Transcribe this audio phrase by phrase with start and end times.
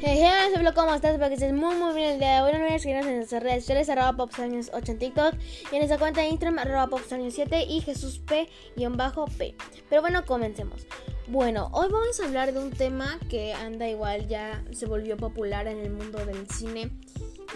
[0.00, 1.10] Hey, hey, ¿cómo estás?
[1.10, 2.52] Espero que estés muy muy bien el día de hoy.
[2.52, 5.34] No olvides seguirnos en nuestras redes sociales, arroba popsaños8 en TikTok
[5.72, 9.54] y en nuestra cuenta de Instagram, arroba popsaños7 y Jesús P-P.
[9.90, 10.86] Pero bueno, comencemos.
[11.26, 15.66] Bueno, hoy vamos a hablar de un tema que anda igual, ya se volvió popular
[15.66, 16.92] en el mundo del cine,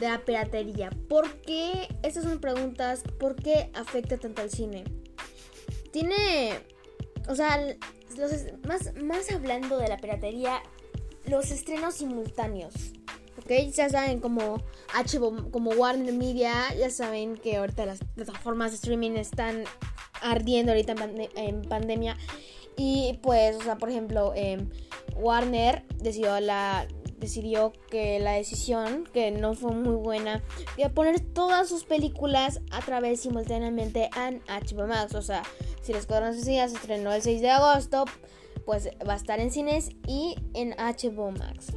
[0.00, 0.90] de la piratería.
[1.09, 1.86] ¿Por qué?
[2.02, 4.82] Estas son preguntas, ¿por qué afecta tanto al cine?
[5.93, 6.59] Tiene,
[7.29, 7.77] o sea,
[8.66, 10.61] más, más hablando de la piratería,
[11.32, 12.75] los estrenos simultáneos.
[13.39, 13.50] ¿Ok?
[13.75, 14.63] Ya saben, como
[14.95, 19.64] HBO, como Warner Media, ya saben que ahorita las plataformas de streaming están
[20.21, 20.95] ardiendo ahorita
[21.35, 22.18] en, pandemia.
[22.76, 24.68] Y pues, o sea, por ejemplo, em,
[25.17, 26.87] Warner decidió la
[27.18, 30.43] decidió que la decisión, que no fue muy buena,
[30.76, 35.14] de poner todas sus películas a través simultáneamente en HBO Max.
[35.14, 35.45] O sea,
[35.83, 38.05] si les conoces ya se estrenó el 6 de agosto,
[38.64, 41.69] pues va a estar en cines y en HBO Max.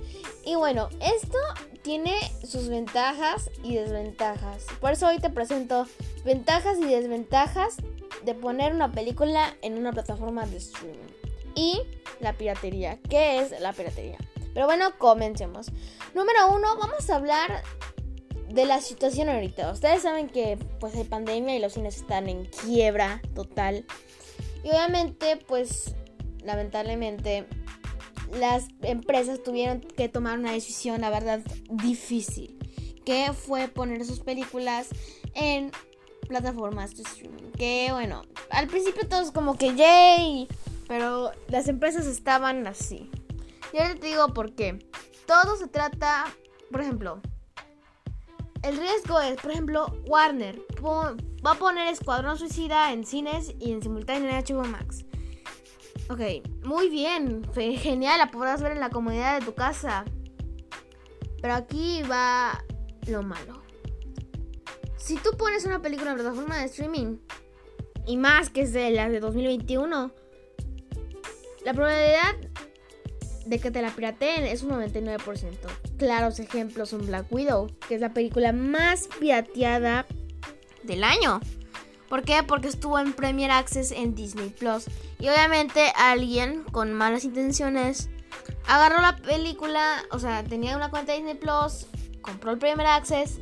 [0.45, 1.37] Y bueno, esto
[1.81, 4.65] tiene sus ventajas y desventajas.
[4.79, 5.87] Por eso hoy te presento
[6.23, 7.77] ventajas y desventajas
[8.23, 10.97] de poner una película en una plataforma de streaming.
[11.55, 11.81] Y
[12.19, 12.99] la piratería.
[13.09, 14.17] ¿Qué es la piratería?
[14.53, 15.71] Pero bueno, comencemos.
[16.13, 17.63] Número uno, vamos a hablar
[18.49, 19.71] de la situación ahorita.
[19.71, 23.85] Ustedes saben que pues hay pandemia y los cines están en quiebra total.
[24.63, 25.95] Y obviamente pues
[26.45, 27.47] lamentablemente,
[28.33, 32.57] las empresas tuvieron que tomar una decisión, la verdad, difícil,
[33.05, 34.89] que fue poner sus películas
[35.33, 35.71] en
[36.27, 37.51] plataformas de streaming.
[37.57, 40.47] Que bueno, al principio todos como que yay,
[40.87, 43.09] pero las empresas estaban así.
[43.73, 44.79] Y ahora te digo por qué.
[45.25, 46.25] Todo se trata,
[46.71, 47.21] por ejemplo,
[48.65, 53.83] el riesgo es, por ejemplo, Warner va a poner Escuadrón Suicida en cines y en
[53.83, 55.05] simultáneo en HBO Max.
[56.07, 56.21] Ok,
[56.63, 60.05] muy bien, genial, la podrás ver en la comodidad de tu casa.
[61.41, 62.63] Pero aquí va
[63.07, 63.63] lo malo.
[64.97, 67.17] Si tú pones una película en plataforma de streaming,
[68.05, 70.11] y más que es de las de 2021,
[71.63, 72.35] la probabilidad
[73.45, 75.57] de que te la pirateen es un 99%.
[75.97, 80.05] Claros ejemplos son Black Widow, que es la película más pirateada
[80.83, 81.39] del año.
[82.09, 82.43] ¿Por qué?
[82.43, 84.85] Porque estuvo en Premier Access en Disney Plus.
[85.19, 88.09] Y obviamente alguien con malas intenciones
[88.67, 91.87] agarró la película, o sea, tenía una cuenta de Disney Plus,
[92.21, 93.39] compró el Premier Access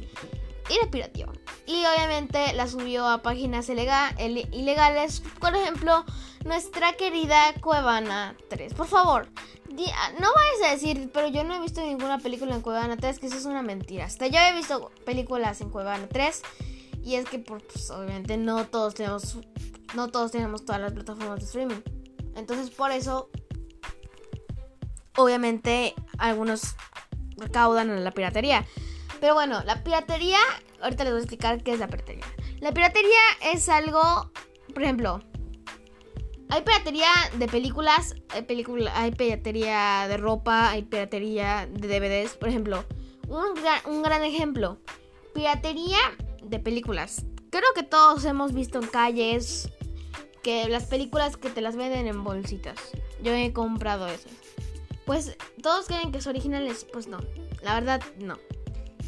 [0.70, 1.32] y la pirateó.
[1.66, 6.06] Y obviamente la subió a páginas ilegales, por ejemplo,
[6.46, 8.74] nuestra querida Cuevana 3.
[8.74, 9.30] Por favor,
[9.70, 13.28] no vayas a decir, pero yo no he visto ninguna película en Cuevana 3, que
[13.28, 14.06] eso es una mentira.
[14.06, 16.42] Hasta yo he visto películas en Cuevana 3
[17.04, 19.38] y es que pues, obviamente no todos tenemos
[19.94, 21.82] no todos tenemos todas las plataformas de streaming.
[22.36, 23.30] Entonces por eso
[25.18, 26.76] obviamente algunos
[27.38, 28.66] recaudan en la piratería.
[29.20, 30.40] Pero bueno, la piratería,
[30.82, 32.26] ahorita les voy a explicar qué es la piratería.
[32.60, 33.22] La piratería
[33.54, 34.32] es algo,
[34.74, 35.22] por ejemplo,
[36.50, 38.46] hay piratería de películas, hay,
[38.94, 42.36] hay piratería de ropa, hay piratería de DVDs.
[42.36, 42.84] Por ejemplo,
[43.28, 43.44] un
[43.86, 44.80] un gran ejemplo,
[45.34, 46.00] piratería
[46.44, 47.26] de películas.
[47.50, 49.70] Creo que todos hemos visto en calles
[50.42, 52.78] que las películas que te las venden en bolsitas.
[53.22, 54.32] Yo he comprado esas.
[55.06, 56.86] Pues todos creen que son originales.
[56.92, 57.20] Pues no.
[57.62, 58.38] La verdad, no.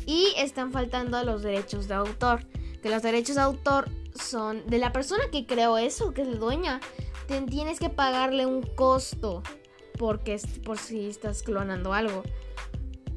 [0.06, 2.46] Y están faltando los derechos de autor.
[2.82, 6.38] Que los derechos de autor son de la persona que creó eso, que es la
[6.38, 6.80] dueña.
[7.28, 9.42] tienes que pagarle un costo
[9.98, 12.24] porque por si estás clonando algo.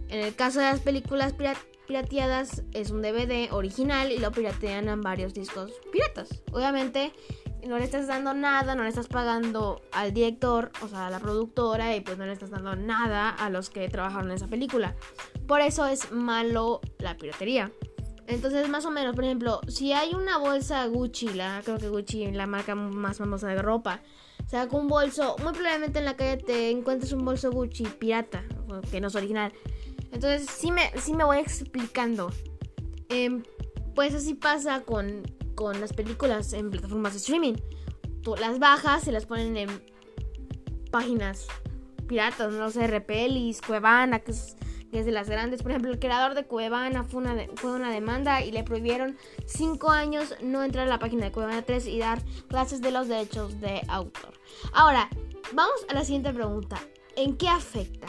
[0.09, 1.35] En el caso de las películas
[1.87, 6.43] pirateadas es un DVD original y lo piratean en varios discos piratas.
[6.53, 7.13] Obviamente
[7.67, 11.19] no le estás dando nada, no le estás pagando al director, o sea, a la
[11.19, 14.95] productora, y pues no le estás dando nada a los que trabajaron en esa película.
[15.47, 17.73] Por eso es malo la piratería.
[18.27, 22.31] Entonces, más o menos, por ejemplo, si hay una bolsa Gucci, la, creo que Gucci,
[22.31, 24.03] la marca más famosa de ropa,
[24.47, 28.45] saca un bolso, muy probablemente en la calle te encuentres un bolso Gucci pirata,
[28.91, 29.53] que no es original.
[30.13, 32.31] Entonces sí me, sí me voy explicando.
[33.09, 33.43] Em,
[33.95, 35.23] pues así pasa con,
[35.55, 37.55] con las películas en plataformas de streaming.
[38.39, 39.83] Las bajas y las ponen en
[40.91, 41.47] páginas
[42.07, 44.57] piratas, no sé, Repelis, Cuevana, que es,
[44.91, 45.63] que es, de las grandes.
[45.63, 49.17] Por ejemplo, el creador de Cuevana fue una, fue una demanda y le prohibieron
[49.47, 53.09] 5 años no entrar a la página de Cuevana 3 y dar clases de los
[53.09, 54.35] derechos de autor.
[54.73, 55.09] Ahora,
[55.53, 56.79] vamos a la siguiente pregunta.
[57.17, 58.09] ¿En qué afecta?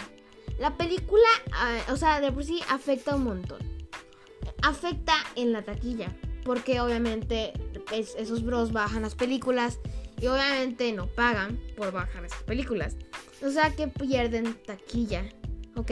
[0.59, 3.59] La película, ah, o sea, de por sí afecta un montón.
[4.61, 6.13] Afecta en la taquilla,
[6.43, 7.53] porque obviamente
[7.93, 9.79] esos bros bajan las películas
[10.19, 12.97] y obviamente no pagan por bajar esas películas.
[13.41, 15.23] O sea que pierden taquilla,
[15.75, 15.91] ¿ok?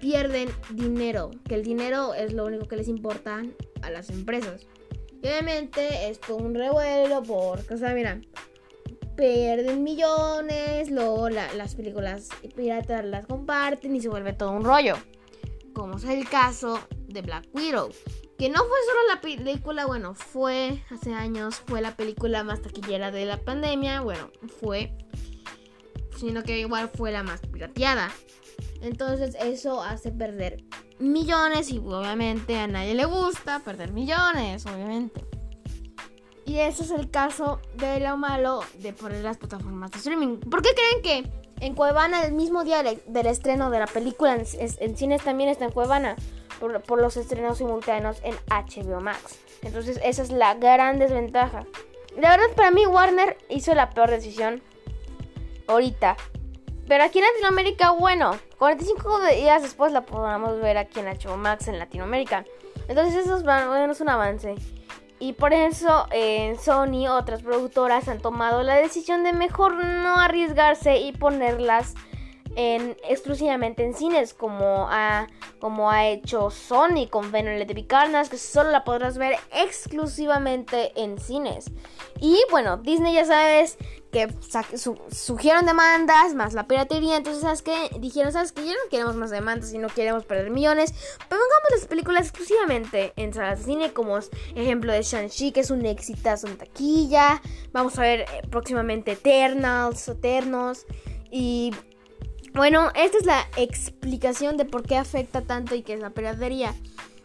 [0.00, 3.42] pierden dinero, que el dinero es lo único que les importa
[3.82, 4.66] a las empresas.
[5.22, 8.20] Y obviamente es todo un revuelo porque, o sea, mira,
[9.18, 14.94] pierden millones, luego las películas piratas las comparten y se vuelve todo un rollo.
[15.74, 16.78] Como es el caso
[17.08, 17.90] de Black Widow.
[18.38, 23.10] Que no fue solo la película, bueno, fue hace años, fue la película más taquillera
[23.10, 24.30] de la pandemia, bueno,
[24.60, 24.96] fue,
[26.16, 28.12] sino que igual fue la más pirateada.
[28.82, 30.62] Entonces eso hace perder
[31.00, 35.24] millones y obviamente a nadie le gusta perder millones, obviamente.
[36.48, 40.38] Y eso es el caso de lo malo de poner las plataformas de streaming.
[40.38, 41.30] ¿Por qué creen que
[41.60, 45.72] en Cuevana el mismo día del estreno de la película en, cines también está en
[45.72, 46.16] Cuevana?
[46.58, 49.38] Por, los estrenos simultáneos en HBO Max.
[49.60, 51.66] Entonces esa es la gran desventaja.
[52.16, 54.62] La verdad para mí Warner hizo la peor decisión
[55.66, 56.16] ahorita.
[56.88, 61.68] Pero aquí en Latinoamérica, bueno, 45 días después la podamos ver aquí en HBO Max
[61.68, 62.46] en Latinoamérica.
[62.88, 64.54] Entonces eso es, bueno, es un avance.
[65.20, 70.98] Y por eso eh, Sony otras productoras han tomado la decisión de mejor no arriesgarse
[70.98, 71.94] y ponerlas
[72.56, 75.26] en, exclusivamente en cines, como ha,
[75.60, 77.68] como ha hecho Sony con Venom Let
[78.28, 81.70] que solo la podrás ver exclusivamente en cines.
[82.20, 83.78] Y bueno, Disney ya sabes
[84.10, 84.28] que
[85.10, 89.30] surgieron demandas, más la piratería, entonces sabes que dijeron, sabes que ya no queremos más
[89.30, 90.92] demandas y no queremos perder millones,
[91.28, 94.18] pero pongamos las películas exclusivamente en salas de cine, como
[94.54, 97.42] ejemplo de Shang-Chi, que es un exitazo en taquilla,
[97.72, 100.86] vamos a ver eh, próximamente Eternals, Eternos,
[101.30, 101.74] y
[102.54, 106.74] bueno, esta es la explicación de por qué afecta tanto y qué es la piratería.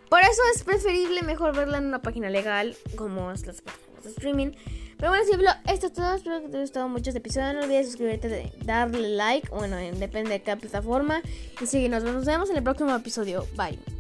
[0.10, 4.10] Por eso es preferible mejor verla en una página legal, como es las plataformas de
[4.12, 4.52] streaming.
[4.98, 6.14] Pero bueno, si esto es todo.
[6.14, 7.54] Espero que te haya gustado mucho este episodio.
[7.54, 9.50] No olvides suscribirte, darle like.
[9.50, 11.22] Bueno, depende de cada plataforma.
[11.60, 13.46] Y sí, nos vemos en el próximo episodio.
[13.58, 13.93] Bye.